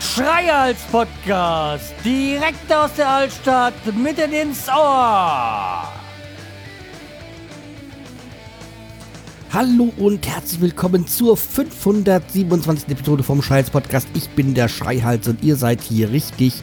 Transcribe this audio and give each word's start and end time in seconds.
Schreihals 0.00 0.80
Podcast, 0.90 1.94
direkt 2.04 2.72
aus 2.72 2.92
der 2.94 3.08
Altstadt, 3.08 3.74
mitten 3.96 4.32
ins 4.32 4.68
Ohr. 4.68 5.88
Hallo 9.52 9.92
und 9.98 10.26
herzlich 10.26 10.60
willkommen 10.60 11.06
zur 11.06 11.36
527. 11.36 12.88
Episode 12.88 13.22
vom 13.22 13.42
Schreihals 13.42 13.70
Podcast. 13.70 14.06
Ich 14.14 14.28
bin 14.30 14.54
der 14.54 14.68
Schreihals 14.68 15.28
und 15.28 15.42
ihr 15.42 15.56
seid 15.56 15.80
hier 15.80 16.10
richtig. 16.10 16.62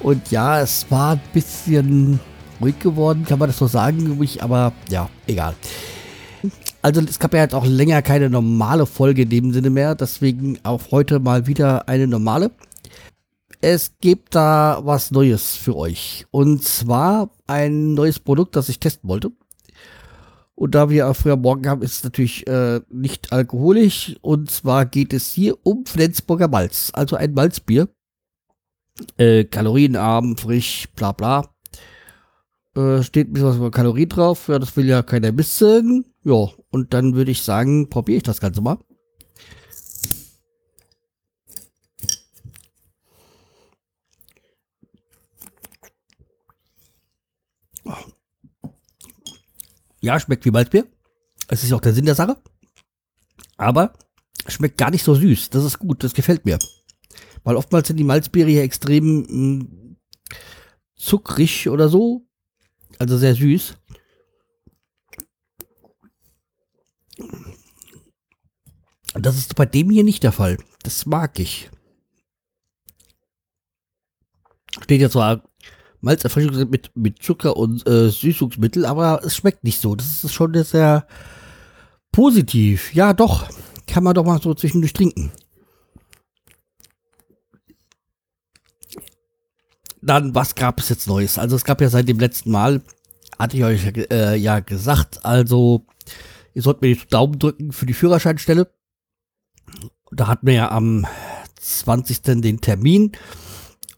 Und 0.00 0.30
ja, 0.30 0.60
es 0.60 0.90
war 0.90 1.12
ein 1.12 1.20
bisschen 1.32 2.20
ruhig 2.60 2.78
geworden, 2.78 3.24
kann 3.26 3.38
man 3.38 3.48
das 3.48 3.58
so 3.58 3.66
sagen, 3.66 4.18
aber 4.40 4.72
ja, 4.90 5.08
egal. 5.26 5.54
Also 6.82 7.00
es 7.00 7.18
gab 7.18 7.32
ja 7.34 7.40
jetzt 7.40 7.54
auch 7.54 7.66
länger 7.66 8.02
keine 8.02 8.28
normale 8.28 8.86
Folge 8.86 9.22
in 9.22 9.30
dem 9.30 9.52
Sinne 9.52 9.70
mehr, 9.70 9.94
deswegen 9.94 10.58
auch 10.64 10.90
heute 10.90 11.20
mal 11.20 11.46
wieder 11.46 11.88
eine 11.88 12.06
normale. 12.06 12.50
Es 13.60 13.92
gibt 14.00 14.34
da 14.34 14.80
was 14.82 15.12
Neues 15.12 15.54
für 15.54 15.76
euch. 15.76 16.26
Und 16.32 16.64
zwar 16.64 17.30
ein 17.46 17.94
neues 17.94 18.18
Produkt, 18.18 18.56
das 18.56 18.68
ich 18.68 18.80
testen 18.80 19.08
wollte. 19.08 19.30
Und 20.56 20.74
da 20.74 20.90
wir 20.90 21.14
früher 21.14 21.36
morgen 21.36 21.68
haben, 21.68 21.82
ist 21.82 21.98
es 21.98 22.04
natürlich 22.04 22.46
äh, 22.48 22.80
nicht 22.90 23.32
alkoholisch. 23.32 24.16
Und 24.20 24.50
zwar 24.50 24.84
geht 24.86 25.12
es 25.12 25.32
hier 25.32 25.56
um 25.62 25.86
Flensburger 25.86 26.48
Malz, 26.48 26.90
also 26.92 27.14
ein 27.14 27.34
Malzbier. 27.34 27.88
Äh, 29.16 29.44
kalorienarm, 29.44 30.36
frisch, 30.36 30.88
bla 30.94 31.12
bla. 31.12 31.51
Äh, 32.74 33.02
steht 33.02 33.28
ein 33.28 33.32
bisschen 33.34 33.48
was 33.48 33.56
über 33.56 33.70
Kalorien 33.70 34.08
drauf. 34.08 34.48
Ja, 34.48 34.58
das 34.58 34.76
will 34.76 34.86
ja 34.86 35.02
keiner 35.02 35.36
wissen. 35.36 36.06
Ja, 36.24 36.48
und 36.70 36.94
dann 36.94 37.14
würde 37.14 37.30
ich 37.30 37.42
sagen, 37.42 37.90
probiere 37.90 38.18
ich 38.18 38.22
das 38.22 38.40
Ganze 38.40 38.62
mal. 38.62 38.78
Ja, 50.00 50.18
schmeckt 50.18 50.44
wie 50.44 50.50
Malzbier. 50.50 50.86
Es 51.48 51.62
ist 51.62 51.72
auch 51.72 51.80
der 51.80 51.92
Sinn 51.92 52.06
der 52.06 52.16
Sache. 52.16 52.36
Aber 53.56 53.92
schmeckt 54.48 54.76
gar 54.76 54.90
nicht 54.90 55.04
so 55.04 55.14
süß. 55.14 55.50
Das 55.50 55.64
ist 55.64 55.78
gut, 55.78 56.02
das 56.02 56.14
gefällt 56.14 56.44
mir. 56.44 56.58
Weil 57.44 57.56
oftmals 57.56 57.86
sind 57.86 57.98
die 57.98 58.04
Malzbiere 58.04 58.50
hier 58.50 58.62
extrem 58.62 59.20
mh, 59.20 59.26
hm, 59.28 59.96
zuckrig 60.96 61.68
oder 61.68 61.88
so. 61.88 62.26
Also 63.02 63.18
sehr 63.18 63.34
süß. 63.34 63.74
Das 69.14 69.36
ist 69.36 69.56
bei 69.56 69.66
dem 69.66 69.90
hier 69.90 70.04
nicht 70.04 70.22
der 70.22 70.30
Fall. 70.30 70.56
Das 70.84 71.04
mag 71.04 71.40
ich. 71.40 71.68
Steht 74.82 75.00
ja 75.00 75.10
zwar 75.10 75.42
Malzerfrischung 76.00 76.70
mit, 76.70 76.92
mit 76.94 77.20
Zucker 77.20 77.56
und 77.56 77.84
äh, 77.88 78.08
Süßungsmittel, 78.08 78.86
aber 78.86 79.24
es 79.24 79.34
schmeckt 79.34 79.64
nicht 79.64 79.80
so. 79.80 79.96
Das 79.96 80.22
ist 80.22 80.32
schon 80.32 80.54
sehr 80.62 81.04
positiv. 82.12 82.94
Ja, 82.94 83.14
doch. 83.14 83.48
Kann 83.88 84.04
man 84.04 84.14
doch 84.14 84.24
mal 84.24 84.40
so 84.40 84.54
zwischendurch 84.54 84.92
trinken. 84.92 85.32
Dann, 90.02 90.34
was 90.34 90.54
gab 90.54 90.80
es 90.80 90.88
jetzt 90.88 91.06
Neues? 91.06 91.38
Also 91.38 91.56
es 91.56 91.64
gab 91.64 91.80
ja 91.80 91.88
seit 91.88 92.08
dem 92.08 92.18
letzten 92.18 92.50
Mal, 92.50 92.82
hatte 93.38 93.56
ich 93.56 93.64
euch 93.64 93.86
äh, 94.10 94.36
ja 94.36 94.60
gesagt, 94.60 95.24
also 95.24 95.86
ihr 96.54 96.62
sollt 96.62 96.82
mir 96.82 96.94
die 96.94 97.06
Daumen 97.08 97.38
drücken 97.38 97.72
für 97.72 97.86
die 97.86 97.94
Führerscheinstelle. 97.94 98.68
Da 100.10 100.26
hatten 100.26 100.46
wir 100.46 100.54
ja 100.54 100.70
am 100.70 101.06
20. 101.60 102.22
den 102.42 102.60
Termin 102.60 103.12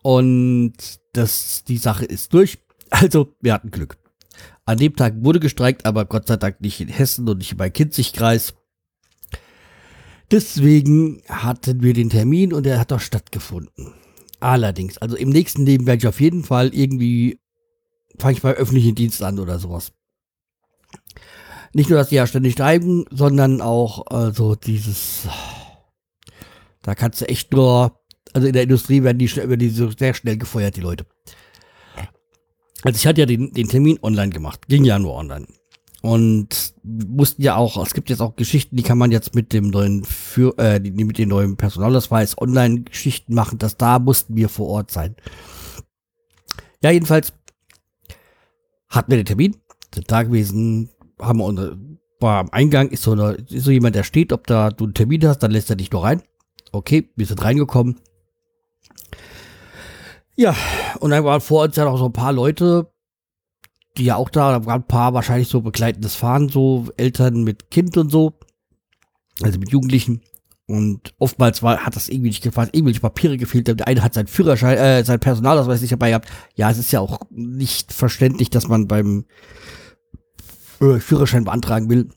und 0.02 0.74
das, 1.14 1.64
die 1.64 1.78
Sache 1.78 2.04
ist 2.04 2.34
durch. 2.34 2.58
Also, 2.90 3.34
wir 3.40 3.54
hatten 3.54 3.70
Glück. 3.70 3.96
An 4.66 4.78
dem 4.78 4.94
Tag 4.94 5.14
wurde 5.16 5.40
gestreikt, 5.40 5.84
aber 5.84 6.04
Gott 6.04 6.28
sei 6.28 6.36
Dank 6.36 6.60
nicht 6.60 6.80
in 6.80 6.88
Hessen 6.88 7.28
und 7.28 7.38
nicht 7.38 7.56
bei 7.56 7.70
Kinzigkreis. 7.70 8.54
Deswegen 10.30 11.22
hatten 11.28 11.82
wir 11.82 11.92
den 11.92 12.10
Termin 12.10 12.52
und 12.52 12.66
er 12.66 12.78
hat 12.78 12.92
auch 12.92 13.00
stattgefunden. 13.00 13.94
Allerdings, 14.44 14.98
also 14.98 15.16
im 15.16 15.30
nächsten 15.30 15.64
Leben 15.64 15.86
werde 15.86 15.98
ich 15.98 16.06
auf 16.06 16.20
jeden 16.20 16.44
Fall 16.44 16.74
irgendwie, 16.74 17.40
fange 18.18 18.34
ich 18.34 18.42
bei 18.42 18.52
öffentlichen 18.52 18.94
Dienst 18.94 19.22
an 19.22 19.38
oder 19.38 19.58
sowas 19.58 19.92
nicht 21.74 21.90
nur, 21.90 21.98
dass 21.98 22.08
die 22.08 22.14
ja 22.14 22.26
ständig 22.26 22.54
steigen, 22.54 23.04
sondern 23.10 23.60
auch 23.60 24.06
also 24.06 24.54
dieses, 24.54 25.28
da 26.82 26.94
kannst 26.94 27.20
du 27.20 27.28
echt 27.28 27.52
nur, 27.52 28.00
also 28.32 28.46
in 28.46 28.52
der 28.52 28.62
Industrie 28.62 29.02
werden 29.02 29.18
die, 29.18 29.34
werden 29.36 29.58
die 29.58 29.68
so 29.68 29.90
sehr 29.90 30.14
schnell 30.14 30.38
gefeuert, 30.38 30.76
die 30.76 30.80
Leute. 30.80 31.04
Also 32.82 32.96
ich 32.96 33.06
hatte 33.06 33.20
ja 33.20 33.26
den, 33.26 33.52
den 33.52 33.68
Termin 33.68 33.98
online 34.02 34.30
gemacht, 34.30 34.68
ging 34.68 34.84
ja 34.84 34.98
nur 34.98 35.14
online. 35.14 35.46
Und 36.04 36.74
mussten 36.82 37.40
ja 37.40 37.56
auch, 37.56 37.82
es 37.82 37.94
gibt 37.94 38.10
jetzt 38.10 38.20
auch 38.20 38.36
Geschichten, 38.36 38.76
die 38.76 38.82
kann 38.82 38.98
man 38.98 39.10
jetzt 39.10 39.34
mit 39.34 39.54
dem 39.54 39.70
neuen 39.70 40.04
für 40.04 40.54
äh, 40.58 40.78
mit 40.78 41.16
dem 41.16 41.30
neuen 41.30 41.56
Personalausweis 41.56 42.36
Online-Geschichten 42.36 43.32
machen, 43.32 43.56
dass 43.56 43.78
da 43.78 43.98
mussten 43.98 44.36
wir 44.36 44.50
vor 44.50 44.68
Ort 44.68 44.90
sein. 44.90 45.16
Ja, 46.82 46.90
jedenfalls 46.90 47.32
hatten 48.90 49.12
wir 49.12 49.16
den 49.16 49.24
Termin, 49.24 49.56
sind 49.94 50.12
da 50.12 50.24
gewesen, 50.24 50.90
haben 51.18 51.38
wir 51.38 51.46
unsere, 51.46 51.78
war 52.20 52.40
am 52.40 52.50
Eingang 52.50 52.90
ist 52.90 53.04
so, 53.04 53.12
eine, 53.12 53.38
ist 53.48 53.64
so 53.64 53.70
jemand, 53.70 53.96
der 53.96 54.02
steht, 54.02 54.34
ob 54.34 54.46
da 54.46 54.68
du 54.68 54.84
einen 54.84 54.92
Termin 54.92 55.26
hast, 55.26 55.38
dann 55.38 55.52
lässt 55.52 55.70
er 55.70 55.76
dich 55.76 55.90
nur 55.90 56.04
rein. 56.04 56.20
Okay, 56.70 57.08
wir 57.16 57.24
sind 57.24 57.42
reingekommen. 57.42 57.98
Ja, 60.36 60.54
und 61.00 61.12
dann 61.12 61.24
waren 61.24 61.40
vor 61.40 61.64
uns 61.64 61.76
ja 61.76 61.86
noch 61.86 61.96
so 61.96 62.04
ein 62.04 62.12
paar 62.12 62.34
Leute, 62.34 62.92
die 63.96 64.04
ja 64.04 64.16
auch 64.16 64.28
da, 64.28 64.58
da 64.58 64.66
waren 64.66 64.82
ein 64.82 64.88
paar 64.88 65.14
wahrscheinlich 65.14 65.48
so 65.48 65.60
begleitendes 65.60 66.14
Fahren, 66.14 66.48
so 66.48 66.88
Eltern 66.96 67.44
mit 67.44 67.70
Kind 67.70 67.96
und 67.96 68.10
so, 68.10 68.38
also 69.42 69.58
mit 69.58 69.70
Jugendlichen. 69.70 70.22
Und 70.66 71.14
oftmals 71.18 71.62
war, 71.62 71.84
hat 71.84 71.94
das 71.94 72.08
irgendwie 72.08 72.30
nicht 72.30 72.42
gefallen, 72.42 72.70
irgendwelche 72.72 73.00
Papiere 73.00 73.36
gefehlt. 73.36 73.68
Der 73.68 73.86
eine 73.86 74.02
hat 74.02 74.14
seinen 74.14 74.28
Führerschein, 74.28 74.78
äh, 74.78 75.04
sein 75.04 75.20
Personalausweis 75.20 75.82
nicht 75.82 75.92
dabei 75.92 76.08
gehabt. 76.08 76.30
Ja, 76.54 76.70
es 76.70 76.78
ist 76.78 76.90
ja 76.90 77.00
auch 77.00 77.20
nicht 77.30 77.92
verständlich, 77.92 78.48
dass 78.48 78.66
man 78.66 78.88
beim 78.88 79.26
äh, 80.80 80.98
Führerschein 81.00 81.44
beantragen 81.44 81.90
will, 81.90 82.08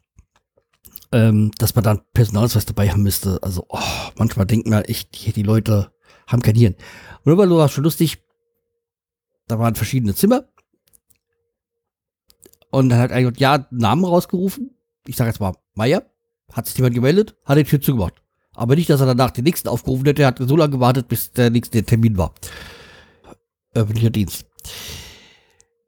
ähm, 1.11 1.51
dass 1.57 1.75
man 1.75 1.83
dann 1.83 2.01
Personalausweis 2.13 2.65
dabei 2.65 2.89
haben 2.89 3.03
müsste. 3.03 3.37
Also 3.43 3.65
oh, 3.67 3.79
manchmal 4.17 4.45
denkt 4.45 4.67
man 4.67 4.83
echt, 4.83 5.35
die 5.35 5.43
Leute 5.43 5.91
haben 6.25 6.41
kein 6.41 6.55
Hirn. 6.55 6.75
Und 7.25 7.33
immer 7.33 7.49
war 7.49 7.67
schon 7.67 7.83
lustig, 7.83 8.23
da 9.47 9.59
waren 9.59 9.75
verschiedene 9.75 10.15
Zimmer. 10.15 10.45
Und 12.71 12.89
dann 12.89 12.99
hat 12.99 13.11
einer 13.11 13.31
ja 13.37 13.67
Namen 13.71 14.05
rausgerufen. 14.05 14.71
Ich 15.05 15.15
sage 15.15 15.29
jetzt 15.29 15.39
mal 15.39 15.53
Meier. 15.73 16.03
Hat 16.53 16.65
sich 16.65 16.77
jemand 16.77 16.95
gemeldet, 16.95 17.35
hat 17.45 17.57
die 17.57 17.63
Tür 17.63 17.81
zugemacht. 17.81 18.21
Aber 18.53 18.75
nicht, 18.75 18.89
dass 18.89 19.01
er 19.01 19.07
danach 19.07 19.31
den 19.31 19.43
nächsten 19.43 19.67
aufgerufen 19.67 20.05
hätte. 20.05 20.23
Er 20.23 20.29
hat 20.29 20.39
so 20.39 20.55
lange 20.55 20.71
gewartet, 20.71 21.07
bis 21.07 21.31
der 21.31 21.49
nächste 21.49 21.83
Termin 21.83 22.17
war. 22.17 22.33
Öffentlicher 23.73 24.09
Dienst. 24.09 24.45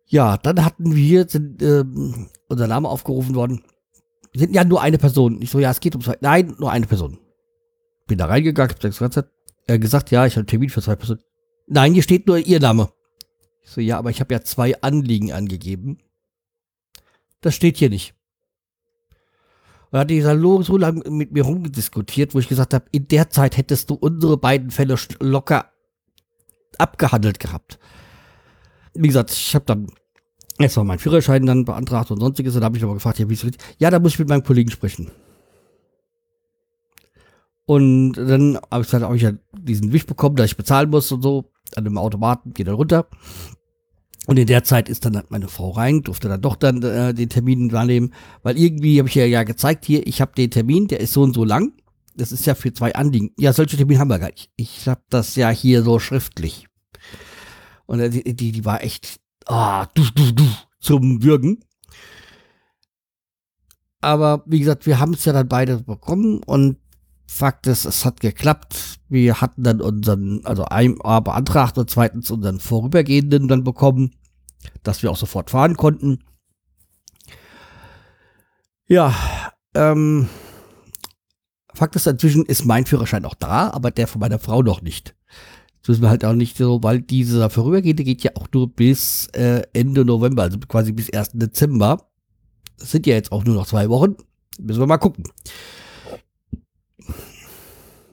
Ja, 0.06 0.38
dann 0.38 0.64
hatten 0.64 0.96
wir, 0.96 1.28
sind, 1.28 1.62
ähm, 1.64 2.30
unser 2.48 2.68
Name 2.68 2.90
aufgerufen 2.90 3.36
worden. 3.36 3.64
Wir 4.32 4.42
sind 4.42 4.54
ja 4.54 4.64
nur 4.64 4.82
eine 4.82 4.98
Person. 4.98 5.42
Ich 5.42 5.50
so, 5.50 5.60
ja, 5.60 5.72
es 5.72 5.80
geht 5.80 5.96
um 5.96 6.02
zwei. 6.02 6.18
Nein, 6.22 6.56
nur 6.60 6.72
eine 6.72 6.86
Person. 6.86 7.18
Bin 8.08 8.18
da 8.18 8.26
reingegangen, 8.26 8.72
hab 8.72 8.80
das 8.80 9.00
ganze 9.00 9.32
äh, 9.68 9.80
gesagt, 9.80 10.12
ja, 10.12 10.26
ich 10.26 10.34
habe 10.34 10.42
einen 10.42 10.48
Termin 10.48 10.70
für 10.70 10.82
zwei 10.82 10.96
Personen. 10.96 11.22
Nein, 11.68 11.94
hier 11.94 12.04
steht 12.04 12.28
nur 12.28 12.38
ihr 12.38 12.60
Name. 12.60 12.90
Ich 13.64 13.70
so, 13.70 13.82
ja, 13.82 13.98
aber 13.98 14.10
ich 14.10 14.20
habe 14.20 14.34
ja 14.34 14.42
zwei 14.42 14.80
Anliegen 14.82 15.32
angegeben. 15.32 16.00
Das 17.42 17.56
steht 17.56 17.78
hier 17.78 17.90
nicht. 17.90 18.14
Dann 19.92 20.02
hat 20.02 20.10
dieser 20.10 20.36
Lo 20.36 20.62
so 20.62 20.78
lange 20.78 21.10
mit 21.10 21.32
mir 21.32 21.44
rumgediskutiert, 21.44 22.36
wo 22.36 22.40
ich 22.40 22.48
gesagt 22.48 22.74
habe, 22.74 22.86
in 22.92 23.08
der 23.08 23.30
Zeit 23.30 23.58
hättest 23.58 23.90
du 23.90 23.96
unsere 23.96 24.38
beiden 24.38 24.72
Fälle 24.72 24.96
locker 25.20 25.72
abgehandelt 26.78 27.40
gehabt. 27.40 27.80
Wie 28.94 29.08
gesagt, 29.08 29.32
ich 29.32 29.56
habe 29.56 29.66
dann 29.66 29.88
Jetzt 30.60 30.76
war 30.76 30.84
mein 30.84 31.00
Führerschein 31.00 31.46
dann 31.46 31.64
beantragt 31.64 32.12
und 32.12 32.20
sonstiges. 32.20 32.54
Und 32.54 32.62
da 32.62 32.66
habe 32.66 32.78
ich 32.78 32.84
aber 32.84 32.94
gefragt, 32.94 33.18
ja, 33.18 33.30
wie 33.30 33.34
ist 33.34 33.46
Ja, 33.78 33.90
da 33.90 34.00
muss 34.00 34.14
ich 34.14 34.20
mit 34.20 34.28
meinem 34.28 34.44
Kollegen 34.44 34.70
sprechen. 34.70 35.10
Und 37.66 38.14
dann 38.14 38.60
habe 38.70 38.84
ich, 38.84 38.94
hab 38.94 39.14
ich 39.14 39.22
ja 39.22 39.32
diesen 39.54 39.94
Wisch 39.94 40.06
bekommen, 40.06 40.36
dass 40.36 40.48
ich 40.48 40.58
bezahlen 40.58 40.90
muss 40.90 41.12
und 41.14 41.22
so. 41.22 41.50
An 41.76 41.86
dem 41.86 41.98
Automaten, 41.98 42.54
geht 42.54 42.68
dann 42.68 42.76
runter. 42.76 43.08
Und 44.28 44.38
in 44.38 44.48
der 44.48 44.64
Zeit 44.64 44.90
ist 44.90 45.06
dann 45.06 45.24
meine 45.30 45.48
Frau 45.48 45.72
rein, 45.72 46.04
durfte 46.04 46.28
dann 46.28 46.42
doch 46.42 46.56
dann 46.56 46.84
äh, 46.84 47.14
den 47.14 47.30
Termin 47.30 47.72
wahrnehmen, 47.72 48.14
weil 48.44 48.58
irgendwie 48.58 49.00
habe 49.00 49.10
ich 49.10 49.16
ja, 49.16 49.26
ja 49.26 49.44
gezeigt 49.44 49.86
hier, 49.86 50.06
ich 50.06 50.22
habe 50.22 50.34
den 50.36 50.52
Termin, 50.52 50.88
der 50.88 51.00
ist 51.00 51.14
so 51.14 51.24
und 51.24 51.34
so 51.34 51.44
lang. 51.44 51.74
Das 52.16 52.32
ist 52.32 52.46
ja 52.46 52.54
für 52.54 52.74
zwei 52.74 52.94
Anliegen. 52.96 53.32
Ja, 53.40 53.54
solche 53.54 53.78
Termine 53.78 54.00
haben 54.00 54.10
wir 54.10 54.20
gar 54.20 54.30
nicht. 54.30 54.52
Ich 54.56 54.88
habe 54.88 55.02
das 55.10 55.36
ja 55.36 55.50
hier 55.50 55.84
so 55.84 56.00
schriftlich. 56.00 56.68
Und 57.86 58.00
die, 58.14 58.36
die, 58.36 58.52
die 58.52 58.66
war 58.66 58.84
echt 58.84 59.20
ah, 59.50 59.88
du, 59.94 60.04
du, 60.16 60.32
du, 60.32 60.48
zum 60.80 61.24
Würgen. 61.24 61.64
Aber 64.02 64.44
wie 64.46 64.60
gesagt, 64.60 64.86
wir 64.86 65.00
haben 65.00 65.14
es 65.14 65.26
ja 65.26 65.34
dann 65.34 65.50
beide 65.50 65.78
bekommen 65.80 66.42
und 66.44 66.78
Fakt 67.32 67.68
ist, 67.68 67.86
es 67.86 68.06
hat 68.06 68.22
geklappt. 68.22 69.00
Wir 69.08 69.40
hatten 69.40 69.64
dann 69.64 69.82
unseren, 69.82 70.44
also 70.46 70.66
einmal 70.66 71.22
beantragt 71.22 71.78
und 71.78 71.88
zweitens 71.88 72.32
unseren 72.32 72.60
Vorübergehenden 72.60 73.48
dann 73.48 73.64
bekommen, 73.64 74.16
dass 74.82 75.04
wir 75.04 75.12
auch 75.12 75.16
sofort 75.16 75.52
fahren 75.52 75.78
konnten. 75.78 76.24
Ja, 78.88 79.14
ähm, 79.76 80.28
Fakt 81.76 81.96
ist, 81.96 82.08
inzwischen 82.08 82.46
ist 82.46 82.66
mein 82.66 82.88
Führerschein 82.88 83.26
auch 83.26 83.36
da, 83.36 83.70
aber 83.70 83.92
der 83.92 84.08
von 84.08 84.20
meiner 84.20 84.40
Frau 84.40 84.64
noch 84.64 84.82
nicht. 84.82 85.16
Das 85.82 85.90
wissen 85.90 86.02
wir 86.02 86.10
halt 86.10 86.26
auch 86.26 86.34
nicht 86.34 86.58
so, 86.58 86.82
weil 86.82 87.00
dieser 87.00 87.52
vorübergehende 87.52 88.04
geht 88.04 88.24
ja 88.24 88.32
auch 88.36 88.48
nur 88.52 88.74
bis 88.74 89.28
äh, 89.34 89.62
Ende 89.74 90.04
November, 90.04 90.42
also 90.42 90.58
quasi 90.68 90.94
bis 90.94 91.14
1. 91.14 91.34
Dezember. 91.34 92.10
Das 92.80 92.90
sind 92.90 93.06
ja 93.06 93.14
jetzt 93.14 93.32
auch 93.32 93.46
nur 93.46 93.54
noch 93.54 93.68
zwei 93.68 93.88
Wochen. 93.88 94.16
Müssen 94.60 94.80
wir 94.80 94.88
mal 94.88 94.98
gucken. 94.98 95.26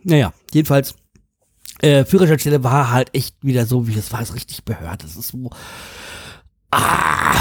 Naja, 0.09 0.33
jedenfalls, 0.53 0.95
äh, 1.81 2.05
Führerscheinstelle 2.05 2.63
war 2.63 2.93
halt 2.93 3.13
echt 3.13 3.43
wieder 3.43 3.67
so, 3.67 3.89
wie 3.89 3.99
es 3.99 4.13
war, 4.13 4.23
es 4.23 4.37
richtig 4.37 4.65
behört. 4.65 5.03
Das 5.03 5.17
ist 5.17 5.29
so, 5.29 5.51
ah, 6.71 7.35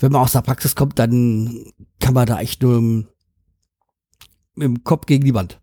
wenn 0.00 0.10
man 0.10 0.22
aus 0.22 0.32
der 0.32 0.40
Praxis 0.40 0.74
kommt, 0.74 0.98
dann 0.98 1.66
kann 2.00 2.14
man 2.14 2.24
da 2.26 2.40
echt 2.40 2.62
nur 2.62 2.78
im, 2.78 3.08
im 4.56 4.84
Kopf 4.84 5.04
gegen 5.04 5.26
die 5.26 5.34
Wand. 5.34 5.60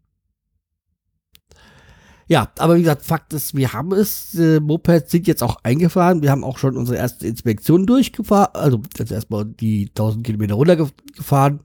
Ja, 2.28 2.52
aber 2.60 2.76
wie 2.76 2.82
gesagt, 2.82 3.06
Fakt 3.06 3.34
ist, 3.34 3.56
wir 3.56 3.74
haben 3.74 3.92
es. 3.92 4.36
Äh, 4.36 4.60
Mopeds 4.60 5.12
sind 5.12 5.26
jetzt 5.26 5.42
auch 5.42 5.58
eingefahren. 5.64 6.22
Wir 6.22 6.30
haben 6.30 6.44
auch 6.44 6.60
schon 6.60 6.78
unsere 6.78 6.98
erste 7.00 7.26
Inspektion 7.26 7.88
durchgefahren. 7.88 8.54
Also 8.54 8.84
jetzt 8.98 9.12
erstmal 9.12 9.46
die 9.46 9.88
1000 9.90 10.24
Kilometer 10.24 10.56
runtergefahren. 10.56 11.62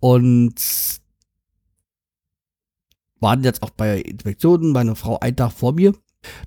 Und 0.00 0.60
waren 3.20 3.44
jetzt 3.44 3.62
auch 3.62 3.70
bei 3.70 4.00
Inspektionen, 4.00 4.72
meine 4.72 4.94
Frau 4.94 5.18
einen 5.20 5.36
Tag 5.36 5.52
vor 5.52 5.72
mir, 5.72 5.94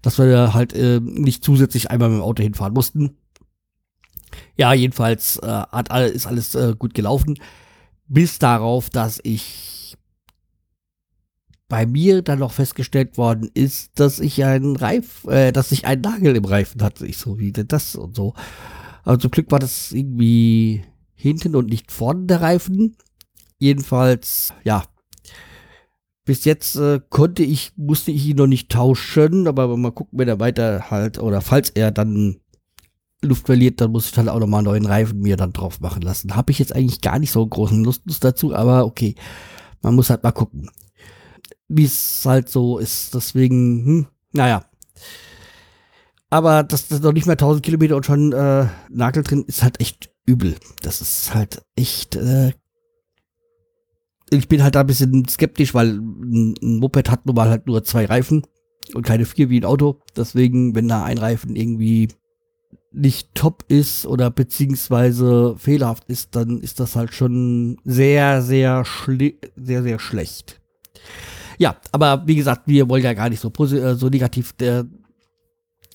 dass 0.01 0.18
wir 0.18 0.54
halt 0.54 0.74
äh, 0.74 1.00
nicht 1.00 1.44
zusätzlich 1.44 1.89
einmal 1.89 2.10
mit 2.10 2.19
dem 2.19 2.24
Auto 2.24 2.44
hinfahren 2.44 2.74
mussten. 2.74 3.18
Ja, 4.56 4.74
jedenfalls 4.74 5.38
äh, 5.38 5.48
hat 5.48 5.89
ist 6.12 6.27
alles 6.27 6.54
äh, 6.56 6.75
gut 6.77 6.94
gelaufen, 6.94 7.39
bis 8.07 8.39
darauf, 8.39 8.89
dass 8.89 9.19
ich 9.24 9.95
bei 11.69 11.86
mir 11.86 12.24
dann 12.24 12.39
noch 12.39 12.51
festgestellt 12.51 13.18
worden 13.18 13.50
ist, 13.54 14.00
dass 14.00 14.19
ich 14.19 14.44
einen 14.44 14.75
Reif, 14.75 15.24
äh, 15.25 15.51
dass 15.51 15.72
ich 15.72 15.86
einen 15.86 16.01
Nagel 16.01 16.36
im 16.36 16.45
Reifen 16.45 16.81
hatte. 16.81 17.06
Ich 17.06 17.18
so, 17.18 17.39
wie 17.39 17.51
denn 17.51 17.68
das 17.68 17.95
und 17.95 18.15
so. 18.15 18.33
Aber 19.04 19.19
zum 19.19 19.31
Glück 19.31 19.51
war 19.51 19.60
das 19.60 19.92
irgendwie 19.92 20.83
hinten 21.13 21.56
und 21.56 21.69
nicht 21.69 21.92
vorne 21.92 22.25
der 22.25 22.42
Reifen. 22.42 22.98
Jedenfalls, 23.60 24.54
ja, 24.63 24.83
bis 26.30 26.46
jetzt 26.46 26.76
äh, 26.76 27.00
konnte 27.10 27.42
ich, 27.42 27.72
musste 27.76 28.12
ich 28.12 28.24
ihn 28.28 28.38
noch 28.38 28.46
nicht 28.46 28.70
tauschen, 28.70 29.48
aber 29.48 29.76
mal 29.76 29.92
gucken, 29.92 30.20
wenn 30.20 30.28
er 30.28 30.40
weiter 30.40 30.92
halt, 30.92 31.18
oder 31.18 31.42
falls 31.42 31.72
er 31.72 31.90
dann 31.90 32.40
Luft 33.24 33.48
verliert, 33.48 33.81
dann 33.81 33.92
muss 33.92 34.12
ich 34.12 34.16
halt 34.16 34.30
auch 34.30 34.38
nochmal 34.38 34.60
einen 34.60 34.66
neuen 34.66 34.86
Reifen 34.86 35.22
mir 35.22 35.38
dann 35.38 35.54
drauf 35.54 35.80
machen 35.80 36.04
lassen. 36.04 36.36
Habe 36.36 36.52
ich 36.52 36.60
jetzt 36.60 36.76
eigentlich 36.76 37.02
gar 37.02 37.18
nicht 37.18 37.31
so 37.31 37.44
großen 37.44 37.84
Lust 37.84 38.04
dazu, 38.24 38.54
aber 38.54 38.86
okay. 38.86 39.16
Man 39.81 39.96
muss 39.96 40.12
halt 40.12 40.22
mal 40.22 40.31
gucken, 40.31 40.70
wie 41.68 41.86
es 41.86 42.22
halt 42.24 42.48
so 42.48 42.78
ist. 42.78 43.16
Deswegen, 43.16 43.84
hm, 43.84 44.08
naja. 44.32 44.66
Aber 46.30 46.62
das, 46.62 46.90
das 46.90 47.02
noch 47.02 47.14
nicht 47.14 47.25
mehr 47.25 47.34
1000 47.34 47.66
Kilometer 47.66 47.96
und 47.96 48.06
schon 48.06 48.34
äh, 48.34 48.68
Nagel 48.92 49.24
drin 49.24 49.46
ist 49.48 49.64
halt 49.64 49.82
echt 49.82 50.12
übel. 50.28 50.58
Das 50.84 51.02
ist 51.02 51.34
halt 51.34 51.64
echt 51.75 52.18
äh, 52.18 52.52
ich 54.31 54.48
bin 54.48 54.64
halt 54.64 54.76
da 54.76 54.81
ein 54.81 54.88
bisschen 54.88 55.28
skeptisch, 55.28 55.74
weil 55.74 56.00
ein, 56.00 56.56
Moped 56.62 57.10
hat 57.10 57.26
nun 57.26 57.36
mal 57.36 57.50
halt 57.50 57.68
nur 57.68 57.84
zwei 57.84 58.06
Reifen 58.06 58.44
und 58.94 59.06
keine 59.06 59.26
vier 59.26 59.50
wie 59.50 59.60
ein 59.60 59.66
Auto. 59.66 60.00
Deswegen, 60.16 60.76
wenn 60.76 60.88
da 60.88 61.04
ein 61.04 61.18
Reifen 61.18 61.56
irgendwie 61.56 62.10
nicht 62.92 63.36
top 63.36 63.64
ist 63.68 64.06
oder 64.06 64.31
beziehungsweise 64.31 65.56
fehlerhaft 65.58 66.06
ist, 66.08 66.36
dann 66.36 66.60
ist 66.60 66.80
das 66.80 66.96
halt 66.96 67.14
schon 67.14 67.78
sehr, 67.84 68.42
sehr, 68.42 68.84
sehr, 69.56 69.84
sehr 69.84 70.00
schlecht. 70.00 70.60
Ja, 71.58 71.75
aber 71.92 72.24
wie 72.25 72.36
gesagt, 72.36 72.64
wir 72.66 72.90
wollen 72.90 73.04
ja 73.04 73.14
gar 73.14 73.30
nicht 73.30 73.42
so, 73.42 73.50
äh, 73.50 73.96
so 73.96 74.08
negativ 74.10 74.54
der, 74.54 74.88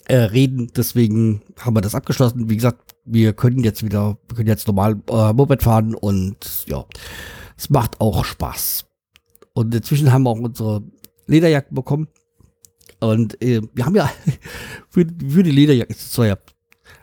äh, 0.07 0.17
reden, 0.17 0.71
deswegen 0.77 1.41
haben 1.59 1.75
wir 1.75 1.81
das 1.81 1.95
abgeschlossen. 1.95 2.51
Wie 2.51 2.57
gesagt, 2.57 2.95
wir 3.07 3.33
können 3.33 3.65
jetzt 3.65 3.83
wieder, 3.83 4.19
wir 4.29 4.37
können 4.37 4.49
jetzt 4.49 4.67
normal 4.67 5.01
äh, 5.09 5.33
Moped 5.33 5.63
fahren 5.63 5.95
und 5.95 6.67
ja, 6.67 6.85
es 7.57 7.71
macht 7.71 8.01
auch 8.01 8.25
Spaß. 8.25 8.87
Und 9.53 9.75
inzwischen 9.75 10.13
haben 10.13 10.25
wir 10.25 10.31
auch 10.31 10.41
unsere 10.41 10.83
Lederjacken 11.27 11.75
bekommen. 11.75 12.09
Und 13.01 13.41
äh, 13.43 13.61
wir 13.73 13.87
haben 13.87 13.95
ja 13.95 14.11
für, 14.89 15.07
für 15.29 15.43
die 15.43 15.51
Lederjacke, 15.51 15.95
ja, 16.27 16.37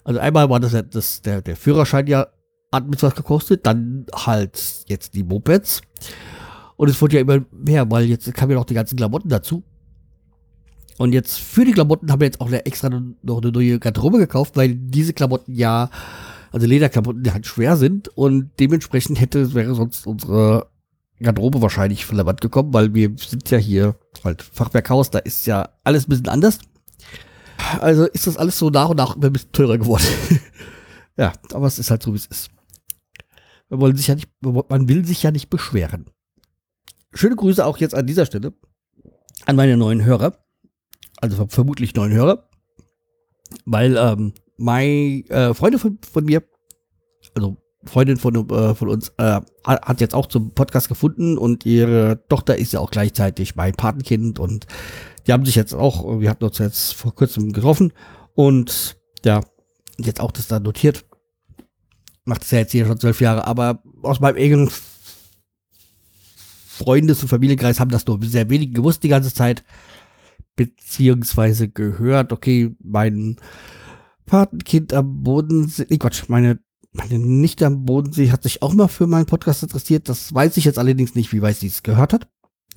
also 0.04 0.20
einmal 0.20 0.50
war 0.50 0.60
das 0.60 0.76
das, 0.90 1.22
der, 1.22 1.42
der 1.42 1.56
Führerschein 1.56 2.08
ja 2.08 2.28
hat 2.72 2.88
mit 2.88 3.04
was 3.04 3.16
gekostet, 3.16 3.66
dann 3.66 4.06
halt 4.14 4.86
jetzt 4.88 5.14
die 5.14 5.24
Mopeds. 5.24 5.82
Und 6.78 6.90
es 6.90 7.02
wurde 7.02 7.16
ja 7.16 7.22
immer 7.22 7.44
mehr, 7.52 7.90
weil 7.92 8.06
jetzt 8.06 8.34
kamen 8.34 8.52
ja 8.52 8.58
noch 8.58 8.66
die 8.66 8.74
ganzen 8.74 8.96
Klamotten 8.96 9.30
dazu. 9.30 9.64
Und 10.98 11.14
jetzt 11.14 11.40
für 11.40 11.66
die 11.66 11.74
Klamotten 11.74 12.12
haben 12.12 12.22
wir 12.22 12.28
jetzt 12.28 12.40
auch 12.40 12.52
extra 12.52 12.90
noch 12.90 13.42
eine 13.42 13.52
neue 13.52 13.80
Garderobe 13.80 14.20
gekauft, 14.20 14.56
weil 14.56 14.76
diese 14.76 15.14
Klamotten 15.14 15.54
ja 15.54 15.90
also 16.52 16.68
Lederklamotten, 16.68 17.24
die 17.24 17.32
halt 17.32 17.46
schwer 17.46 17.78
sind 17.78 18.10
und 18.10 18.52
dementsprechend 18.60 19.20
hätte, 19.20 19.54
wäre 19.54 19.74
sonst 19.74 20.06
unsere 20.06 20.68
Garderobe 21.22 21.62
wahrscheinlich 21.62 22.06
von 22.06 22.18
der 22.18 22.26
Wand 22.26 22.42
gekommen, 22.42 22.74
weil 22.74 22.94
wir 22.94 23.12
sind 23.18 23.50
ja 23.50 23.58
hier 23.58 23.96
halt 24.24 24.42
Fachwerkhaus, 24.42 25.12
da 25.12 25.20
ist 25.20 25.46
ja 25.46 25.70
alles 25.84 26.08
ein 26.08 26.10
bisschen 26.10 26.30
anders. 26.30 26.60
Also 27.80 28.06
ist 28.06 28.28
das 28.28 28.38
alles 28.38 28.58
so 28.58 28.70
nach 28.70 28.90
und 28.90 28.98
nach 28.98 29.16
ein 29.16 29.34
bisschen 29.34 29.52
teurer 29.52 29.78
geworden. 29.78 30.04
ja, 31.18 31.34
aber 31.54 31.68
es 31.68 31.80
ist 31.80 31.92
halt 31.92 32.04
so, 32.04 32.14
wie 32.14 32.18
es 32.18 32.26
ist. 32.26 32.50
Man, 33.70 33.80
wollen 33.80 33.96
sich 33.96 34.08
ja 34.08 34.16
nicht, 34.16 34.30
man 34.42 34.90
will 34.90 35.06
sich 35.06 35.24
ja 35.24 35.32
nicht 35.32 35.50
beschweren. 35.50 36.10
Schöne 37.14 37.36
Grüße 37.36 37.66
auch 37.66 37.78
jetzt 37.78 37.96
an 37.96 38.08
dieser 38.08 38.26
Stelle 38.26 38.54
an 39.46 39.56
meine 39.56 39.78
neuen 39.78 40.04
Hörer. 40.04 40.38
Also 41.20 41.48
vermutlich 41.48 41.96
neuen 41.96 42.12
Hörer. 42.12 42.50
Weil 43.66 43.96
ähm, 43.98 44.34
mein 44.62 45.26
äh, 45.30 45.54
Freunde 45.54 45.80
von, 45.80 45.98
von 46.02 46.24
mir, 46.24 46.44
also 47.34 47.58
Freundin 47.84 48.18
von, 48.18 48.36
äh, 48.50 48.76
von 48.76 48.90
uns, 48.90 49.12
äh, 49.18 49.42
hat 49.66 50.02
jetzt 50.02 50.14
auch 50.14 50.28
zum 50.28 50.52
Podcast 50.52 50.88
gefunden 50.88 51.38
und 51.38 51.66
ihre 51.66 52.24
Tochter 52.30 52.58
ist 52.58 52.74
ja 52.74 52.80
auch 52.80 52.92
gleichzeitig 52.92 53.56
mein 53.56 53.74
Patenkind 53.74 54.40
und 54.40 54.68
die 55.26 55.34
haben 55.34 55.46
sich 55.46 55.56
jetzt 55.56 55.74
auch, 55.74 56.20
wir 56.20 56.30
hatten 56.30 56.44
uns 56.44 56.60
jetzt 56.60 56.94
vor 56.94 57.16
kurzem 57.16 57.54
getroffen 57.54 57.92
und 58.36 58.98
ja, 59.26 59.42
jetzt 59.98 60.22
auch 60.22 60.32
das 60.32 60.48
da 60.48 60.60
notiert. 60.60 61.06
Macht 62.26 62.44
es 62.44 62.52
ja 62.52 62.60
jetzt 62.60 62.72
hier 62.72 62.86
schon 62.86 63.00
zwölf 63.00 63.20
Jahre, 63.20 63.48
aber 63.48 63.82
aus 64.04 64.20
meinem 64.20 64.38
engen 64.38 64.70
Freundes- 66.68 67.22
und 67.24 67.30
Familienkreis 67.30 67.80
haben 67.80 67.92
das 67.92 68.06
nur 68.06 68.20
sehr 68.24 68.50
wenig 68.50 68.74
gewusst 68.74 69.02
die 69.04 69.10
ganze 69.10 69.34
Zeit, 69.34 69.64
beziehungsweise 70.56 71.68
gehört, 71.68 72.32
okay, 72.32 72.76
mein 72.84 73.38
Patenkind 74.26 74.94
am 74.94 75.24
Bodensee, 75.24 75.86
nee, 75.90 75.98
Gott, 75.98 76.26
meine, 76.28 76.60
meine 76.92 77.20
Nichte 77.20 77.66
am 77.66 77.86
Bodensee 77.86 78.32
hat 78.32 78.44
sich 78.44 78.62
auch 78.62 78.74
mal 78.74 78.88
für 78.88 79.08
meinen 79.08 79.26
Podcast 79.26 79.64
interessiert. 79.64 80.10
Das 80.10 80.34
weiß 80.34 80.58
ich 80.58 80.66
jetzt 80.66 80.80
allerdings 80.80 81.16
nicht, 81.16 81.34
wie 81.34 81.42
weit 81.42 81.58
sie 81.58 81.68
es 81.68 81.84
gehört 81.84 82.14
hat. 82.14 82.28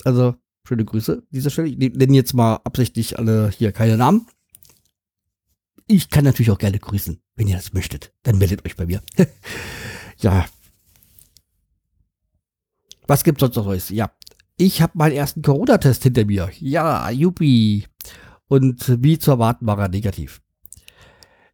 Also, 0.03 0.35
schöne 0.67 0.85
Grüße 0.85 1.13
an 1.13 1.23
dieser 1.31 1.49
Stelle. 1.49 1.67
Ich 1.67 1.77
nenne 1.77 2.13
jetzt 2.15 2.33
mal 2.33 2.55
absichtlich 2.63 3.19
alle 3.19 3.49
hier 3.49 3.71
keine 3.71 3.97
Namen. 3.97 4.27
Ich 5.87 6.09
kann 6.09 6.23
natürlich 6.23 6.51
auch 6.51 6.57
gerne 6.57 6.79
grüßen, 6.79 7.21
wenn 7.35 7.47
ihr 7.47 7.55
das 7.55 7.73
möchtet. 7.73 8.11
Dann 8.23 8.37
meldet 8.37 8.65
euch 8.65 8.75
bei 8.75 8.85
mir. 8.85 9.01
ja. 10.17 10.45
Was 13.07 13.23
gibt's 13.23 13.41
sonst 13.41 13.55
noch 13.55 13.65
Neues? 13.65 13.89
Ja. 13.89 14.11
Ich 14.57 14.81
habe 14.81 14.97
meinen 14.97 15.15
ersten 15.15 15.41
Corona-Test 15.41 16.03
hinter 16.03 16.25
mir. 16.25 16.49
Ja, 16.59 17.09
juppie. 17.09 17.85
Und 18.47 19.03
wie 19.03 19.19
zu 19.19 19.31
erwarten 19.31 19.67
war 19.67 19.77
er 19.77 19.89
negativ. 19.89 20.41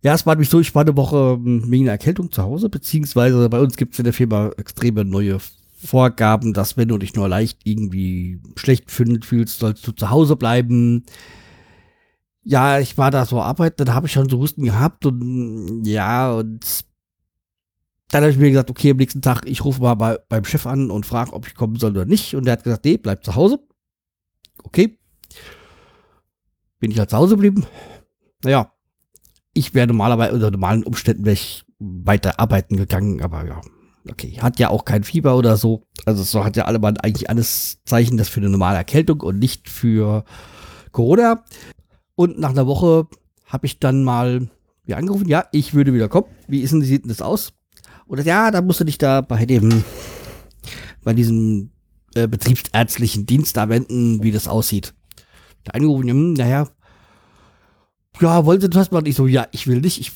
Ja, 0.04 0.14
es 0.16 0.26
war 0.26 0.34
nämlich 0.34 0.50
so, 0.50 0.60
ich 0.60 0.74
war 0.74 0.82
eine 0.82 0.98
Woche 0.98 1.38
ähm, 1.38 1.70
wegen 1.70 1.84
einer 1.84 1.92
Erkältung 1.92 2.32
zu 2.32 2.42
Hause, 2.42 2.70
beziehungsweise 2.70 3.48
bei 3.50 3.60
uns 3.60 3.78
gibt 3.78 3.94
es 3.94 4.00
in 4.00 4.06
der 4.06 4.14
Firma 4.14 4.50
extreme 4.58 5.06
neue 5.06 5.38
Vorgaben, 5.84 6.54
dass 6.54 6.78
wenn 6.78 6.88
du 6.88 6.98
dich 6.98 7.16
nur 7.16 7.28
leicht 7.30 7.60
irgendwie 7.64 8.42
schlecht 8.56 8.92
fühlst, 8.92 9.60
sollst 9.60 9.86
du 9.86 9.92
zu 9.92 10.10
Hause 10.10 10.36
bleiben. 10.36 11.06
Ja, 12.44 12.80
ich 12.80 12.98
war 12.98 13.12
da 13.12 13.26
so 13.26 13.42
arbeiten, 13.42 13.86
dann 13.86 13.94
habe 13.94 14.08
ich 14.08 14.14
schon 14.14 14.30
so 14.30 14.40
Husten 14.40 14.64
gehabt 14.64 15.06
und 15.06 15.84
ja, 15.86 16.32
und 16.34 16.86
dann 18.10 18.24
habe 18.24 18.32
ich 18.32 18.38
mir 18.38 18.50
gesagt, 18.50 18.70
okay, 18.70 18.92
am 18.92 18.98
nächsten 18.98 19.22
Tag, 19.22 19.44
ich 19.46 19.64
rufe 19.64 19.82
mal 19.82 19.96
bei, 19.96 20.18
beim 20.28 20.44
Chef 20.44 20.66
an 20.68 20.92
und 20.92 21.06
frage, 21.06 21.34
ob 21.34 21.48
ich 21.48 21.56
kommen 21.56 21.78
soll 21.78 21.92
oder 21.92 22.06
nicht. 22.06 22.36
Und 22.36 22.46
der 22.46 22.54
hat 22.54 22.64
gesagt, 22.64 22.84
nee, 22.84 22.98
bleib 22.98 23.24
zu 23.24 23.36
Hause. 23.36 23.60
Okay. 24.64 24.98
Bin 26.80 26.92
ich 26.92 27.00
halt 27.00 27.10
zu 27.10 27.18
Hause 27.18 27.36
geblieben. 27.36 27.66
Naja, 28.44 28.71
ich 29.54 29.74
wäre 29.74 29.88
normalerweise 29.88 30.34
unter 30.34 30.52
normalen 30.52 30.84
Umständen 30.84 31.26
wäre 31.26 31.34
ich 31.34 31.66
weiter 31.80 32.40
arbeiten 32.40 32.78
gegangen, 32.78 33.22
aber 33.22 33.46
ja, 33.46 33.62
okay, 34.10 34.38
hat 34.40 34.60
ja 34.60 34.70
auch 34.70 34.86
kein 34.86 35.04
Fieber 35.04 35.36
oder 35.36 35.58
so. 35.58 35.84
Also 36.06 36.24
so 36.24 36.44
hat 36.44 36.56
ja 36.56 36.66
alle 36.66 36.80
mal 36.80 36.94
eigentlich 37.02 37.30
alles 37.30 37.80
Zeichen, 37.86 38.18
das 38.18 38.30
für 38.30 38.40
eine 38.40 38.50
normale 38.50 38.78
Erkältung 38.78 39.22
und 39.22 39.40
nicht 39.40 39.70
für 39.70 40.24
Corona. 40.92 41.44
Und 42.16 42.40
nach 42.40 42.52
einer 42.52 42.68
Woche 42.68 43.08
habe 43.46 43.66
ich 43.66 43.80
dann 43.80 44.04
mal 44.04 44.50
wieder 44.86 44.98
angerufen, 44.98 45.28
ja, 45.28 45.46
ich 45.52 45.74
würde 45.74 45.94
wieder 45.94 46.10
kommen. 46.10 46.28
Wie 46.48 46.62
ist 46.62 46.72
denn, 46.72 46.82
sieht 46.82 47.04
denn 47.04 47.10
das 47.10 47.22
aus? 47.22 47.54
Oder 48.08 48.24
ja, 48.24 48.52
da 48.52 48.62
musst 48.62 48.80
du 48.80 48.84
dich 48.84 48.98
da 48.98 49.22
bei 49.22 49.46
dem, 49.46 49.84
bei 51.04 51.14
diesem 51.14 51.72
äh, 52.16 52.28
betriebsärztlichen 52.28 53.26
Dienst 53.26 53.58
da 53.58 53.70
wenden, 53.70 54.24
wie 54.24 54.32
das 54.32 54.48
aussieht. 54.48 54.94
Da 55.64 55.72
angerufen, 55.74 56.10
hm, 56.10 56.34
naja, 56.34 56.68
ja, 58.22 58.46
wollen 58.46 58.62
Sie 58.62 58.70
das 58.70 58.92
mal? 58.92 59.08
Ich 59.08 59.16
so, 59.16 59.28
ja, 59.28 59.48
ich 59.52 59.68
will 59.68 59.82
nicht. 59.82 60.00
Ich, 60.00 60.12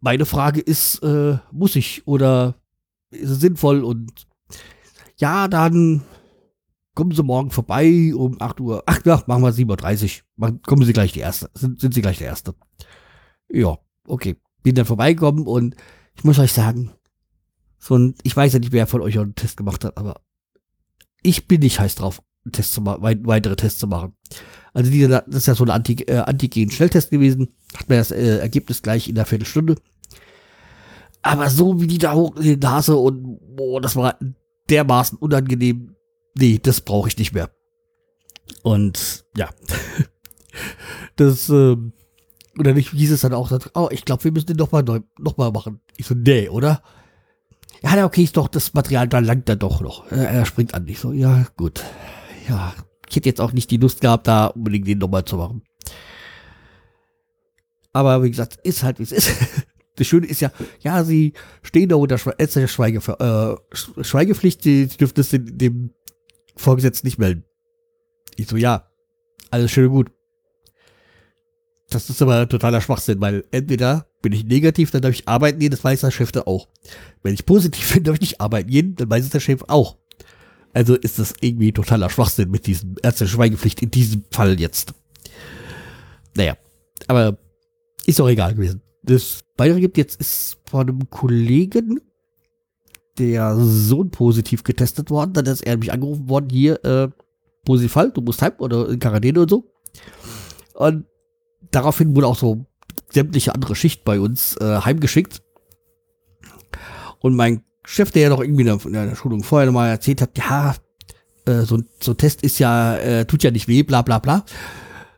meine 0.00 0.26
Frage 0.26 0.60
ist, 0.60 1.02
äh, 1.02 1.38
muss 1.52 1.76
ich 1.76 2.06
oder 2.06 2.54
ist 3.10 3.30
es 3.30 3.40
sinnvoll? 3.40 3.84
Und 3.84 4.26
ja, 5.16 5.48
dann 5.48 6.02
kommen 6.94 7.12
Sie 7.12 7.22
morgen 7.22 7.50
vorbei 7.50 8.12
um 8.14 8.40
8 8.40 8.60
Uhr. 8.60 8.82
Ach 8.86 9.00
ja, 9.04 9.22
machen 9.26 9.42
wir 9.42 9.52
7.30 9.52 10.22
Uhr. 10.38 10.60
Kommen 10.62 10.84
Sie 10.84 10.92
gleich 10.92 11.12
die 11.12 11.20
Erste. 11.20 11.50
Sind, 11.54 11.80
sind 11.80 11.94
Sie 11.94 12.02
gleich 12.02 12.18
der 12.18 12.28
Erste. 12.28 12.54
Ja, 13.48 13.78
okay. 14.06 14.36
Bin 14.62 14.74
dann 14.74 14.86
vorbeigekommen 14.86 15.46
und 15.46 15.76
ich 16.14 16.24
muss 16.24 16.38
euch 16.38 16.52
sagen, 16.52 16.90
so 17.78 17.96
ein, 17.96 18.14
ich 18.22 18.36
weiß 18.36 18.54
ja 18.54 18.58
nicht, 18.58 18.72
wer 18.72 18.86
von 18.86 19.00
euch 19.00 19.18
einen 19.18 19.34
Test 19.34 19.56
gemacht 19.56 19.84
hat, 19.84 19.96
aber 19.96 20.20
ich 21.22 21.46
bin 21.46 21.60
nicht 21.60 21.78
heiß 21.78 21.94
drauf, 21.94 22.22
Test 22.52 22.72
zu 22.72 22.84
weitere 22.84 23.56
Tests 23.56 23.78
zu 23.78 23.86
machen. 23.86 24.14
Also 24.72 24.90
diese, 24.90 25.08
das 25.08 25.24
ist 25.28 25.46
ja 25.46 25.54
so 25.54 25.64
ein 25.64 25.70
Anti, 25.70 25.94
äh, 26.06 26.18
Antigen-Schnelltest 26.18 27.10
gewesen. 27.10 27.54
Hat 27.74 27.88
mir 27.88 27.96
das 27.96 28.10
äh, 28.10 28.38
Ergebnis 28.38 28.82
gleich 28.82 29.08
in 29.08 29.14
der 29.14 29.26
Viertelstunde. 29.26 29.76
Aber 31.22 31.50
so 31.50 31.80
wie 31.80 31.86
die 31.86 31.98
da 31.98 32.12
hoch 32.12 32.36
in 32.36 32.42
die 32.42 32.56
Nase 32.56 32.96
und 32.96 33.38
boah, 33.56 33.80
das 33.80 33.96
war 33.96 34.18
dermaßen 34.70 35.18
unangenehm. 35.18 35.96
Nee, 36.34 36.60
das 36.62 36.82
brauche 36.82 37.08
ich 37.08 37.18
nicht 37.18 37.32
mehr. 37.32 37.50
Und 38.62 39.24
ja, 39.36 39.48
das, 41.16 41.48
ähm, 41.48 41.92
oder 42.58 42.74
nicht 42.74 42.90
hieß 42.90 43.12
es 43.12 43.22
dann 43.22 43.34
auch, 43.34 43.50
oh, 43.74 43.88
ich 43.90 44.04
glaube, 44.04 44.24
wir 44.24 44.32
müssen 44.32 44.46
den 44.46 44.56
nochmal 44.56 44.84
noch 45.18 45.36
mal 45.36 45.50
machen. 45.50 45.80
Ich 45.96 46.06
so, 46.06 46.14
nee, 46.14 46.48
oder? 46.48 46.82
Ja, 47.82 48.04
okay, 48.04 48.22
ist 48.22 48.36
doch 48.36 48.48
das 48.48 48.74
Material, 48.74 49.08
da 49.08 49.18
langt 49.18 49.48
er 49.48 49.56
doch 49.56 49.80
noch. 49.80 50.10
Er 50.10 50.44
springt 50.46 50.74
an. 50.74 50.86
Ich 50.88 50.98
so, 50.98 51.12
ja, 51.12 51.46
gut. 51.56 51.82
Ja, 52.48 52.74
ich 53.08 53.16
hätte 53.16 53.28
jetzt 53.28 53.40
auch 53.40 53.52
nicht 53.52 53.70
die 53.70 53.76
Lust 53.76 54.00
gehabt, 54.00 54.26
da 54.26 54.46
unbedingt 54.46 54.86
den 54.86 54.98
nochmal 54.98 55.24
zu 55.24 55.36
machen. 55.36 55.62
Aber 57.92 58.22
wie 58.22 58.30
gesagt, 58.30 58.58
ist 58.62 58.82
halt 58.82 58.98
wie 58.98 59.04
es 59.04 59.12
ist. 59.12 59.30
Das 59.98 60.06
Schöne 60.06 60.26
ist 60.26 60.42
ja, 60.42 60.52
ja, 60.80 61.02
sie 61.04 61.32
stehen 61.62 61.88
da 61.88 61.96
unter 61.96 62.16
äh, 62.38 62.68
Schweige, 62.68 62.98
äh, 62.98 64.04
Schweigepflicht, 64.04 64.62
sie, 64.62 64.88
dürfen 64.88 65.18
es 65.18 65.30
dem, 65.30 65.90
Vorgesetzten 66.54 67.06
nicht 67.06 67.18
melden. 67.18 67.44
Ich 68.36 68.48
so, 68.48 68.56
ja, 68.56 68.90
alles 69.50 69.70
schön 69.70 69.86
und 69.86 69.92
gut. 69.92 70.10
Das 71.88 72.10
ist 72.10 72.20
aber 72.20 72.48
totaler 72.48 72.80
Schwachsinn, 72.80 73.20
weil 73.20 73.44
entweder 73.52 74.06
bin 74.20 74.32
ich 74.32 74.44
negativ, 74.44 74.90
dann 74.90 75.02
darf 75.02 75.12
ich 75.12 75.28
arbeiten 75.28 75.60
gehen, 75.60 75.70
das 75.70 75.84
weiß 75.84 76.00
der 76.00 76.10
Chef 76.10 76.32
da 76.32 76.42
auch. 76.42 76.68
Wenn 77.22 77.34
ich 77.34 77.46
positiv 77.46 77.94
bin, 77.94 78.04
darf 78.04 78.16
ich 78.16 78.20
nicht 78.20 78.40
arbeiten 78.40 78.68
gehen, 78.68 78.96
dann 78.96 79.08
weiß 79.08 79.24
es 79.24 79.30
der 79.30 79.40
Chef 79.40 79.62
auch. 79.68 79.96
Also 80.76 80.94
ist 80.94 81.18
das 81.18 81.32
irgendwie 81.40 81.72
totaler 81.72 82.10
Schwachsinn 82.10 82.50
mit 82.50 82.66
diesem 82.66 82.96
ärztlichen 83.02 83.32
Schweigepflicht 83.32 83.80
in 83.80 83.90
diesem 83.90 84.24
Fall 84.30 84.60
jetzt. 84.60 84.92
Naja, 86.34 86.58
aber 87.06 87.38
ist 88.04 88.20
auch 88.20 88.28
egal 88.28 88.54
gewesen. 88.54 88.82
Das 89.02 89.42
Weitere 89.56 89.80
gibt 89.80 89.96
jetzt 89.96 90.20
ist 90.20 90.58
von 90.68 90.86
einem 90.86 91.08
Kollegen, 91.08 92.02
der 93.18 93.56
Sohn 93.56 94.10
positiv 94.10 94.64
getestet 94.64 95.08
worden, 95.08 95.32
dann 95.32 95.46
ist 95.46 95.62
er 95.62 95.78
mich 95.78 95.94
angerufen 95.94 96.28
worden, 96.28 96.50
hier, 96.50 96.84
äh, 96.84 97.08
positiv 97.64 97.92
Fall, 97.92 98.10
du 98.10 98.20
musst 98.20 98.42
heim 98.42 98.52
oder 98.58 98.90
in 98.90 98.98
Quarantäne 98.98 99.40
und 99.40 99.48
so. 99.48 99.72
Und 100.74 101.06
daraufhin 101.70 102.14
wurde 102.14 102.26
auch 102.26 102.36
so 102.36 102.66
sämtliche 103.08 103.54
andere 103.54 103.76
Schicht 103.76 104.04
bei 104.04 104.20
uns 104.20 104.58
äh, 104.58 104.80
heimgeschickt. 104.82 105.40
Und 107.20 107.34
mein 107.34 107.62
Chef, 107.86 108.10
der 108.10 108.22
ja 108.22 108.28
noch 108.28 108.40
irgendwie 108.40 108.62
in 108.62 108.66
der, 108.66 108.84
in 108.84 108.92
der 108.92 109.14
Schulung 109.14 109.44
vorher 109.44 109.70
mal 109.70 109.88
erzählt 109.88 110.20
hat, 110.20 110.36
ja, 110.36 110.74
äh, 111.46 111.62
so, 111.62 111.78
so 112.02 112.12
ein 112.12 112.16
Test 112.16 112.42
ist 112.42 112.58
ja, 112.58 112.96
äh, 112.96 113.24
tut 113.24 113.44
ja 113.44 113.52
nicht 113.52 113.68
weh, 113.68 113.84
bla 113.84 114.02
bla 114.02 114.18
bla. 114.18 114.44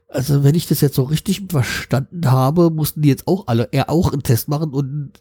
Also 0.09 0.45
wenn 0.45 0.55
ich 0.55 0.69
das 0.69 0.83
jetzt 0.83 0.95
so 0.95 1.05
richtig 1.05 1.43
verstanden 1.49 2.31
habe, 2.31 2.71
mussten 2.71 3.03
die 3.03 3.09
jetzt 3.09 3.27
auch 3.27 3.47
alle, 3.47 3.69
er 3.73 3.91
auch 3.91 4.13
einen 4.13 4.23
Test 4.23 4.49
machen 4.49 4.73
und 4.73 5.13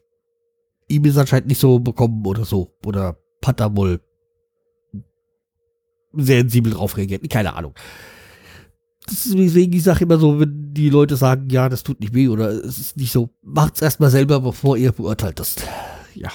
ihm 0.89 1.06
ist 1.06 1.18
anscheinend 1.18 1.48
nicht 1.48 1.60
so 1.60 1.80
bekommen 1.80 2.25
oder 2.25 2.46
so. 2.46 2.75
Oder 2.86 3.18
hat 3.46 3.62
er 3.62 3.75
wohl 3.75 4.01
sensibel 6.13 6.74
drauf 6.74 6.98
reagiert. 6.98 7.30
Keine 7.30 7.56
Ahnung. 7.56 7.74
Deswegen 9.10 9.72
ich 9.72 9.84
sage 9.84 10.04
immer 10.04 10.18
so, 10.18 10.39
wenn 10.39 10.74
die 10.74 10.89
Leute 10.89 11.16
sagen, 11.16 11.50
ja, 11.50 11.70
das 11.70 11.84
tut 11.84 12.01
nicht 12.01 12.13
weh 12.13 12.27
oder 12.27 12.50
es 12.50 12.77
ist 12.77 12.98
nicht 12.98 13.13
so, 13.13 13.30
macht's 13.42 13.82
erstmal 13.82 14.10
selber, 14.10 14.42
bevor 14.42 14.75
ihr 14.75 14.92
beurteilt 14.92 15.39
das. 15.39 15.56
Ja, 16.13 16.30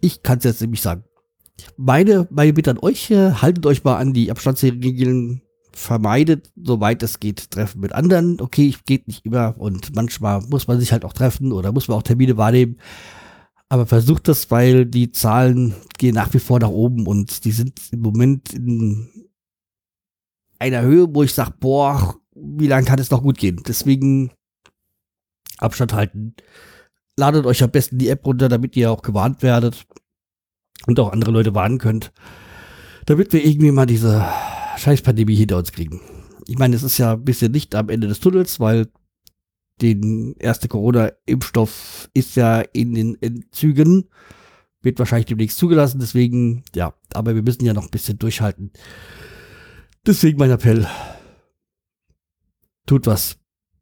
ich 0.00 0.22
kann 0.22 0.38
es 0.38 0.44
jetzt 0.44 0.60
nämlich 0.60 0.82
sagen. 0.82 1.04
Meine, 1.76 2.28
meine 2.30 2.52
Bitte 2.52 2.70
an 2.70 2.78
euch, 2.78 3.10
haltet 3.10 3.66
euch 3.66 3.82
mal 3.82 3.96
an 3.96 4.12
die 4.12 4.30
Abstandsregeln, 4.30 5.42
vermeidet, 5.72 6.52
soweit 6.56 7.02
es 7.02 7.20
geht, 7.20 7.50
Treffen 7.50 7.80
mit 7.80 7.92
anderen. 7.92 8.40
Okay, 8.40 8.74
geht 8.86 9.08
nicht 9.08 9.24
immer 9.24 9.56
und 9.58 9.94
manchmal 9.94 10.40
muss 10.42 10.66
man 10.66 10.78
sich 10.80 10.92
halt 10.92 11.04
auch 11.04 11.12
treffen 11.12 11.52
oder 11.52 11.72
muss 11.72 11.88
man 11.88 11.98
auch 11.98 12.02
Termine 12.02 12.36
wahrnehmen. 12.36 12.78
Aber 13.68 13.86
versucht 13.86 14.28
das, 14.28 14.50
weil 14.50 14.86
die 14.86 15.12
Zahlen 15.12 15.74
gehen 15.98 16.14
nach 16.14 16.32
wie 16.32 16.38
vor 16.38 16.58
nach 16.58 16.70
oben 16.70 17.06
und 17.06 17.44
die 17.44 17.52
sind 17.52 17.80
im 17.92 18.00
Moment 18.00 18.54
in 18.54 19.08
einer 20.58 20.82
Höhe, 20.82 21.06
wo 21.14 21.22
ich 21.22 21.34
sage, 21.34 21.54
boah, 21.60 22.16
wie 22.34 22.66
lange 22.66 22.86
kann 22.86 22.98
es 22.98 23.10
noch 23.10 23.22
gut 23.22 23.38
gehen? 23.38 23.62
Deswegen 23.66 24.30
Abstand 25.58 25.92
halten. 25.92 26.34
Ladet 27.18 27.46
euch 27.46 27.64
am 27.64 27.72
besten 27.72 27.98
die 27.98 28.10
App 28.10 28.24
runter, 28.24 28.48
damit 28.48 28.76
ihr 28.76 28.92
auch 28.92 29.02
gewarnt 29.02 29.42
werdet 29.42 29.86
und 30.86 31.00
auch 31.00 31.12
andere 31.12 31.32
Leute 31.32 31.52
warnen 31.52 31.78
könnt, 31.78 32.12
damit 33.06 33.32
wir 33.32 33.44
irgendwie 33.44 33.72
mal 33.72 33.86
diese 33.86 34.24
Scheißpandemie 34.76 35.34
hinter 35.34 35.56
uns 35.56 35.72
kriegen. 35.72 36.00
Ich 36.46 36.58
meine, 36.58 36.76
es 36.76 36.84
ist 36.84 36.96
ja 36.96 37.14
ein 37.14 37.24
bisschen 37.24 37.52
Licht 37.52 37.74
am 37.74 37.88
Ende 37.88 38.06
des 38.06 38.20
Tunnels, 38.20 38.60
weil 38.60 38.86
den 39.82 40.36
erste 40.38 40.68
Corona-Impfstoff 40.68 42.08
ist 42.14 42.36
ja 42.36 42.60
in 42.60 42.94
den 42.94 43.20
Entzügen, 43.20 44.10
wird 44.82 45.00
wahrscheinlich 45.00 45.26
demnächst 45.26 45.58
zugelassen, 45.58 45.98
deswegen, 45.98 46.62
ja, 46.76 46.94
aber 47.14 47.34
wir 47.34 47.42
müssen 47.42 47.64
ja 47.64 47.74
noch 47.74 47.82
ein 47.82 47.90
bisschen 47.90 48.20
durchhalten. 48.20 48.70
Deswegen 50.06 50.38
mein 50.38 50.52
Appell. 50.52 50.86
Tut 52.86 53.08
was 53.08 53.38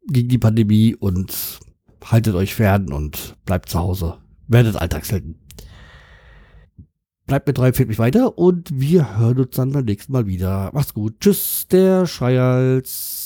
gegen 0.06 0.30
die 0.30 0.38
Pandemie 0.38 0.94
und 0.94 1.60
haltet 2.10 2.34
euch 2.34 2.54
fern 2.54 2.92
und 2.92 3.36
bleibt 3.44 3.68
zu 3.68 3.78
Hause. 3.78 4.18
Werdet 4.48 4.76
Alltagshelden. 4.76 5.40
Bleibt 7.26 7.48
mir 7.48 7.54
treu, 7.54 7.72
fehlt 7.72 7.88
mich 7.88 7.98
weiter 7.98 8.38
und 8.38 8.70
wir 8.72 9.18
hören 9.18 9.40
uns 9.40 9.56
dann 9.56 9.72
beim 9.72 9.84
nächsten 9.84 10.12
Mal 10.12 10.26
wieder. 10.26 10.70
Macht's 10.72 10.94
gut. 10.94 11.20
Tschüss, 11.20 11.66
der 11.66 12.06
Schreihals. 12.06 13.25